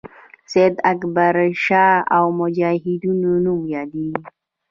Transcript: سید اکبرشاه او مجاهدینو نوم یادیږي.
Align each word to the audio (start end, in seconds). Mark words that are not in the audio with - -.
سید 0.51 0.75
اکبرشاه 0.91 1.95
او 2.17 2.25
مجاهدینو 2.39 3.31
نوم 3.43 3.61
یادیږي. 3.75 4.23